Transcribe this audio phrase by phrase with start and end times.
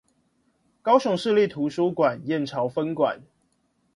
[0.81, 3.19] 高雄市立圖書館燕巢分館